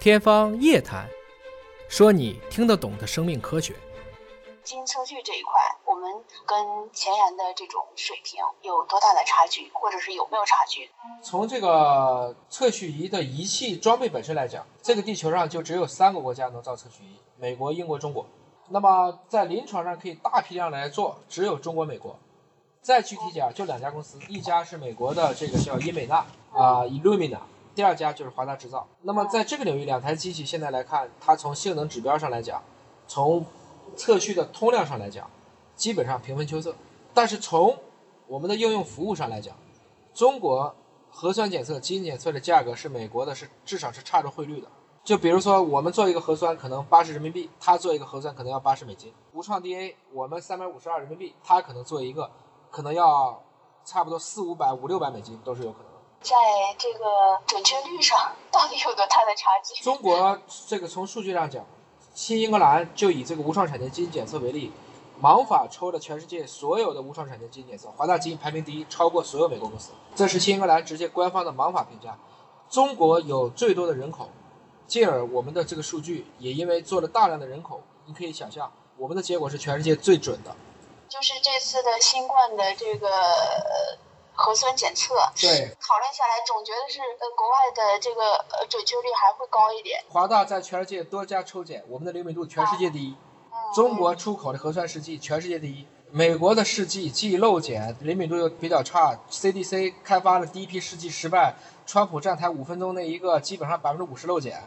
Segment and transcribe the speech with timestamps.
[0.00, 1.06] 天方夜谭，
[1.86, 3.76] 说你听得懂的生命科学。
[4.64, 5.52] 基因测序这一块，
[5.84, 6.10] 我们
[6.46, 10.90] 跟前沿的这种水平有多大的差距，或者是有没有差距？
[11.22, 18.24] 从这个测序仪的仪器装备本身来讲，这个地球上就只有三个国家能造测序仪：美国、英国、中国。
[18.70, 22.18] 那么在临床上可以大批量来做，只有中国、美国。
[22.80, 26.24] 再具体讲，就两家公司，一家是美国的这个叫英美纳
[26.54, 27.40] 啊，Illumina，
[27.80, 28.86] 第二家就是华大制造。
[29.00, 32.62] 那么在这个领域，两台机器现在来看，它从性能指标上来讲，
[33.08, 33.42] 从
[33.96, 35.30] 测序的通量上来讲，
[35.76, 36.74] 基本上平分秋色。
[37.14, 37.74] 但是从
[38.26, 39.56] 我们的应用服务上来讲，
[40.12, 40.76] 中国
[41.08, 44.68] 核酸检测、基因检测的价格是美国的，是至少是差着汇率的。
[45.02, 49.10] 就比如说，我们做一个核酸可能八十人民币，他做一个核酸可能要八十美金。
[49.32, 52.30] 无创 DNA 我们三百五十二人民币，他可能做一个
[52.70, 53.42] 可能要
[53.86, 55.89] 差不多四五百、五六百美金都是有可能。
[56.22, 56.36] 在
[56.78, 59.82] 这个准确率上，到底有多大的差距？
[59.82, 61.64] 中国这个从数据上讲，
[62.14, 64.72] 新英格兰就以这个无创产前基因检测为例，
[65.20, 69.92] 盲法抽了全世界所有的无创产前基因检测，华大基因排名第一，超过所有美国公司。
[70.14, 72.18] 这是新英格兰直接官方的盲法评价。
[72.68, 74.28] 中国有最多的人口。
[74.86, 80.52] 进而，我们的这个数据也因为做了大量的人口，你可以想象，我们的结果是全世界最准的。
[81.08, 83.08] 就是这次的新冠的这个
[84.40, 88.22] 核酸检测，对，讨论下来，总觉得是呃国外的这个
[88.56, 90.02] 呃准确率还会高一点。
[90.08, 93.14] 华大在全世界多家抽检，我们的灵敏度全世界第一。
[93.74, 95.86] 中国出口的核酸试剂全世界第一。
[96.10, 99.16] 美国的试剂既漏检，灵敏度又比较差。
[99.30, 101.54] CDC 开发的第一批试剂失败，
[101.86, 104.60] 川普站台五分钟那一个，基本上百分之五十漏检。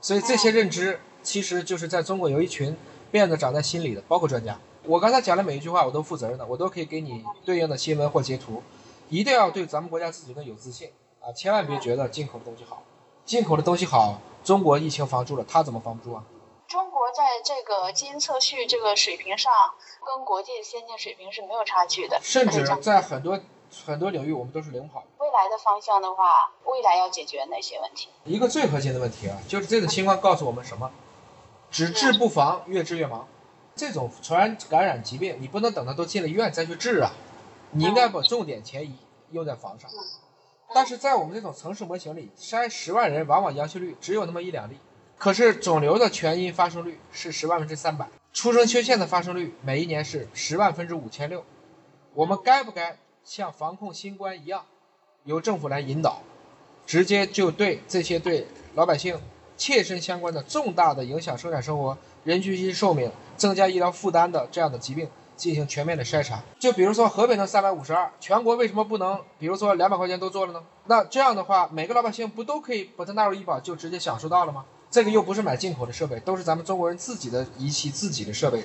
[0.00, 2.76] 所以这些认知其实就是在中国有一群
[3.10, 4.56] 辫子长在心里的，包括专家。
[4.84, 8.62] 我刚才讲的每一句话我都负责任的，我都可以给你对应的新闻或截图。
[9.08, 11.32] 一定要对咱们国家自己的有自信啊！
[11.32, 12.82] 千万别觉得进口的东西好，
[13.24, 16.24] 进口的东西好，中国疫情防住了，他怎么防不住啊？
[16.66, 19.52] 中国在这个基因测序这个水平上，
[20.04, 23.38] 跟国际先进水平是没有差距的，甚至在很多
[23.86, 25.04] 很多领域我们都是领跑。
[25.18, 28.08] 未来的方向的话，未来要解决哪些问题？
[28.24, 30.90] 一个最核心的问题啊，就是这种情况告诉我们什么？
[31.70, 33.28] 只治不防，越治越忙。
[33.76, 37.10] 这种传染感染疾病，你不能等它都进了医院再去治啊，
[37.74, 38.96] 你应该把重点前移
[39.32, 39.90] 用在防上。
[40.74, 44.78] 但是在我们这种城市模型里，筛十万人，往往阳性率只有那么一两例。
[45.18, 51.44] 可是肿瘤的全因发生率是十万分之三百，出生缺陷的发生率每一年是十万分之五千六。
[52.14, 54.64] 我们该不该像防控新冠一样？
[55.24, 56.20] 由政府来引导，
[56.86, 59.18] 直接就对这些对老百姓
[59.56, 66.42] 切身相关的重大的影响生产生活、人均寿寿命、增加医疗负担的这样的疾病进行全面的筛查。
[66.58, 69.20] 就比如说河北能三百五十二，全国为什么不能？
[69.38, 70.62] 比如说两百块钱都做了呢？
[70.86, 74.64] 那这样的话，每个老百姓不都可以把它纳入医保，就直接享受到了吗？
[74.90, 78.64] 这个又不是买进口的设备，都是咱们中国人自己的仪器、自己的设备，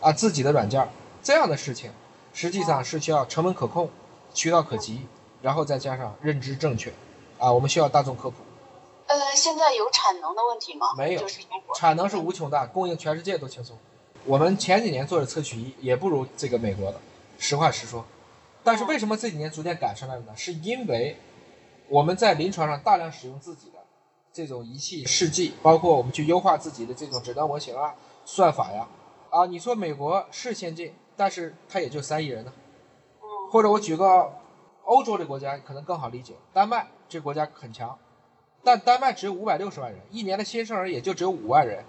[0.00, 0.88] 啊，自己的软件，
[1.22, 1.90] 这样的事情，
[2.32, 3.90] 实际上是需要成本可控、
[4.32, 5.06] 渠道可及。
[5.42, 6.92] 然后再加上认知正确，
[7.38, 8.36] 啊，我们需要大众科普。
[9.06, 10.88] 呃，现在有产能的问题吗？
[10.96, 11.22] 没有，
[11.76, 13.78] 产能是无穷大，供应全世界都轻松。
[14.26, 17.00] 我们前几年做的测序仪也不如这个美国的，
[17.38, 18.04] 实话实说。
[18.62, 20.32] 但是为什么这几年逐渐赶上来了呢？
[20.36, 21.16] 是因为
[21.88, 23.78] 我们在临床上大量使用自己的
[24.32, 27.94] 这种仪器试剂，包括我们去优化自己的这种诊断模型啊、
[28.24, 28.86] 算法呀。
[29.30, 32.52] 啊，你说美国是先进，但是它也就三亿人呢。
[33.50, 34.32] 或者我举个。
[34.88, 37.98] 欧洲的国家可能更好理解，丹麦这国家很强，
[38.62, 41.84] 但丹麦只有五百六十万人，一年的新生儿也就只有五万人。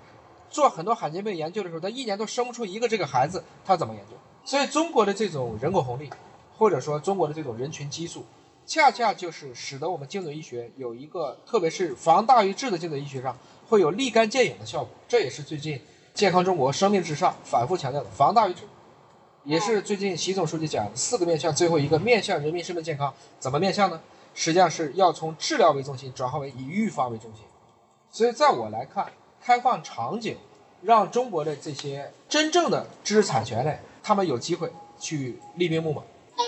[0.50, 4.13] 做很多罕见病研究的时候，他一年都生不出一个这个孩子，他怎么研究？
[4.46, 6.09] 所以中国的这种人口红利，
[6.58, 8.25] 或者说中国的这种人群基数，
[8.66, 13.38] 恰恰就是使得我们精准医学有一个，特别是防大于治的精准医学上
[13.68, 14.90] 会有立竿见影的效果。
[15.08, 15.81] 这也是最近
[16.13, 18.62] 健康中国生命至上反复强调的防大于治。
[19.44, 24.02] 也是最近习总书记讲四个面向，最后一个面向人民生命健康，怎么面向呢？
[24.34, 27.44] 实际上是要从治疗为中心转化为以预防为中心。
[28.11, 29.11] 所以在我来看，
[29.47, 30.35] 开放场景，
[30.82, 36.02] 让中国的这些真正的知识产权类，他们有机会去立兵秣马，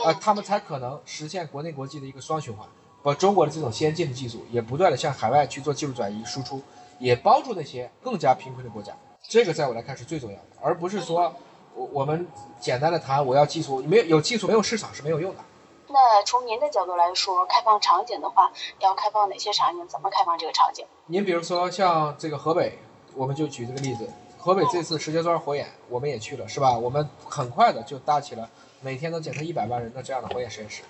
[0.04, 2.68] 啊，他们才可能实现国内国际的一个双循环，
[3.02, 6.62] 把中国的这种先进的技术也不断的向海外去做技术转移输出，
[7.00, 8.92] 也帮助那些更加贫困的国家。
[9.30, 11.34] 这个在我来看是最重要的，而不是说。
[11.76, 12.28] 我我们
[12.60, 15.42] 简单的谈，我要技术，没有有技术没有市场是没有用的。
[15.88, 19.88] 那从您的角度来说，开放场景的话，要开放哪些场景？
[19.88, 20.86] 怎么开放这个场景？
[21.06, 22.80] 您比如说像这个河北，
[23.20, 26.78] 我们就举这个例子，河北这次石家庄火眼，我们也去了，是吧？
[26.78, 28.50] 我们很快的就搭起了
[28.80, 30.84] 每天能检测一百万人的这样的火眼实验室，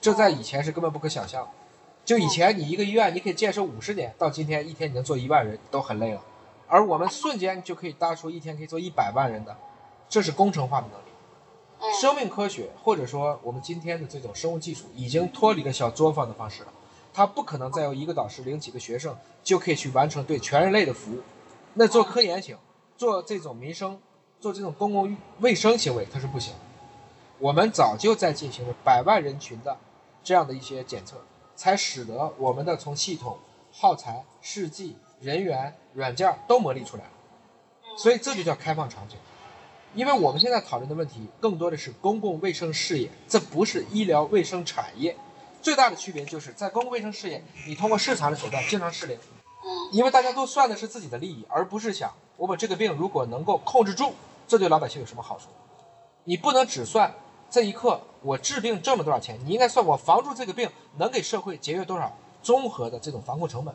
[0.00, 1.46] 这在以前是根本不可想象。
[2.02, 6.22] 就以前你一个医院你可以建设五十年，到今天一天你能做一万人都很累了，
[6.66, 9.54] 而我们瞬间就可以搭出一天可以做一百万人的，
[10.08, 11.04] 这是工程化的能力。
[11.82, 16.68] 嗯生命科学或者说我们今天的这种生物技术已经脱离了小作坊的方式了，
[17.12, 19.14] 它不可能再由一个导师领几个学生
[19.44, 21.20] 就可以去完成对全人类的服务。
[21.78, 22.56] 那做科研行，
[22.96, 24.00] 做这种民生，
[24.40, 26.54] 做这种公共卫生行为，它是不行。
[27.38, 29.76] 我们早就在进行了百万人群的
[30.24, 31.18] 这样的一些检测，
[31.54, 33.38] 才使得我们的从系统、
[33.70, 37.10] 耗材、试剂、人员、软件都磨砺出来了。
[37.98, 39.18] 所以这就叫开放场景。
[39.94, 45.14] 因为我们现在讨论的问题更多的是公共卫生事业，这不是医疗卫生产业。
[45.60, 49.18] 最大的区别就是在公共卫生事业，你通过市场的手段经常失灵，
[49.92, 54.12] 因为大家都算的是自己的利益，而不是想我把这个病如果能够控制住，
[54.46, 55.46] 这对老百姓有什么好处？
[56.24, 57.14] 你不能只算
[57.48, 62.12] 这一刻我治病挣了多少钱，你应该算我防住这个病能给社会节约多少
[62.42, 63.74] 综合的这种防控成本，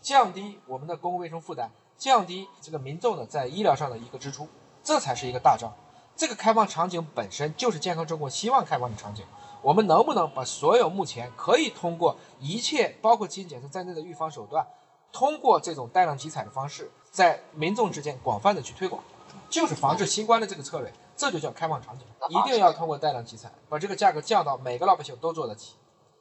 [0.00, 4.48] 降低我们的公共卫生负担，降低这个民众的在医疗上的一个支出，
[4.82, 5.72] 这才是一个大招。
[6.14, 9.24] 这个开放场景本身就是健康中国希望开放的场景。
[9.62, 14.66] 我们能不能把所有目前可以通过一切包括基因检测在内的预防手段，
[15.12, 19.02] 通过这种带量集采的方式，在民众之间广泛的去推广，
[19.50, 22.06] 就是防治新冠的这个策略，这就叫开放场景。
[22.28, 25.74] 一定要通过带量集采，把这个价格降到每个老百姓都做得起。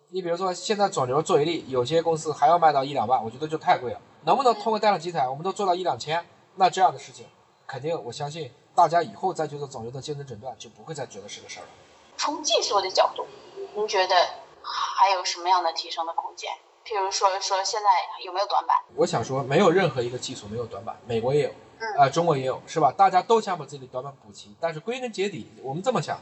[0.09, 4.01] 你比如说，现在肿瘤做一例，有些公司还要卖到一两万，我觉得就太贵了。
[4.23, 6.25] 能不能通过带量集采，我们都做到一两千？
[6.55, 7.25] 那这样的事情，
[7.65, 11.69] 肯定我相信大家以后再去做肿瘤的精准诊断，就不会再觉得是个事儿了。
[12.17, 13.25] 从技术的角度，
[13.73, 14.13] 您觉得
[14.61, 16.51] 还有什么样的提升的空间？
[16.85, 17.89] 譬如说，说现在
[18.25, 18.75] 有没有短板？
[18.95, 21.49] 我想说，没有任何一个技术没有短板，美国也有，
[21.79, 22.91] 嗯啊、中国也有，是吧？
[22.91, 26.19] 大家都想把自己的短板补齐，但是归根结底，我们这么想，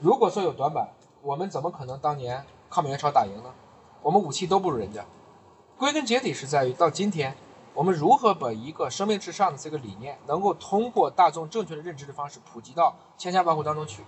[0.00, 0.88] 如果说有短板，
[1.22, 3.52] 我们怎么可能当年抗美援朝打赢呢？
[4.02, 5.04] 我们武器都不如人家。
[5.76, 7.36] 归根结底是在于到今天，
[7.74, 14.02] 我们如何把一个生命至上的这个理念，能够通过大众正确的认知的方式普及到千家万户当中去。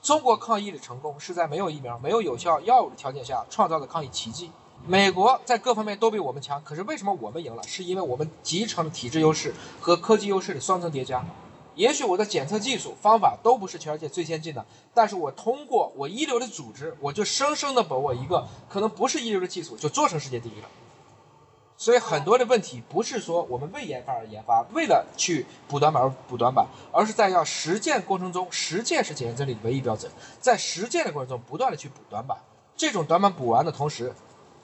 [0.00, 4.50] 中国抗疫的成功是在没有疫苗、没有有效药物的条件下创造的抗疫奇迹。
[4.86, 7.62] 美国在各方面都比我们强，可是为什么我们赢了？
[7.64, 11.24] 是因为我们集成了体制优势和科技优势的双层叠加。
[11.76, 20.68] 也许我的检测技术方法都不是全世界最先进的，但是我通过我一流的组织，我就生生的把我一个可能不是一流的技术就做成世界第一了。
[21.76, 30.10] 所以很多的问题不是说我们为研发而研发，为了去补短板而补短板，而是在要实践过程中，实践是检验真理的唯一标准，
[30.40, 32.36] 在实践的过程中不断的去补短板。
[32.76, 34.12] 这种短板补完的同时，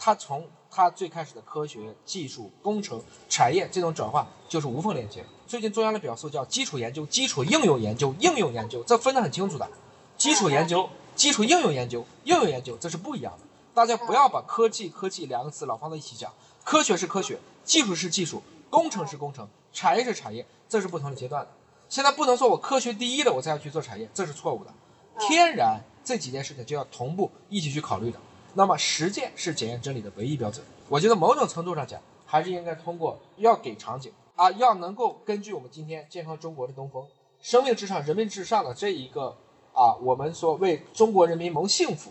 [0.07, 5.25] 它从它最开始的科学、技术、工程、产业这种转化就是无缝连接。
[5.49, 9.69] 最近中央的表述叫基础研究、基础应用研究、应用研究，这分得很清楚的。
[10.17, 13.41] 基础研究、基础应用研究、应用研究，这是不一样的。
[13.75, 16.33] 大家不要把科技、科技两个词老放在一起讲。
[16.63, 21.51] 科学是科学，技术是技术，工程是工程，产业是产业，这是不同的阶段的。
[21.89, 24.73] 现在不能说我科学第一了，我再要去做产业，这是错误的。
[25.19, 28.21] 天然这几件事情就要同步一起去考虑的。
[28.57, 30.65] 那么实践是检验真理的唯一标准。
[30.89, 37.07] 我觉得某种程度上讲，还是应该通过要给场景啊，要能够根据我们今天健康中国的东风、
[37.41, 39.37] 生命至上、人民至上的这一个
[39.73, 42.11] 啊，我们说为中国人民谋幸福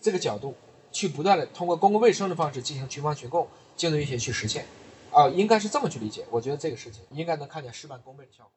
[0.00, 0.54] 这个角度，
[0.92, 3.46] 去不断的通过公共卫生的方式进行群防群控。
[3.76, 4.66] 精准医学去实现，
[5.10, 6.26] 啊、应该是这么去理解。
[6.30, 8.52] 我觉得这个事情应该能看见事半功倍的效果。